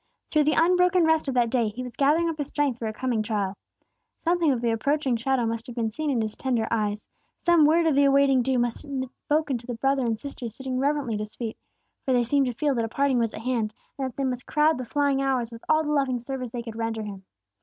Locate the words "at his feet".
11.13-11.55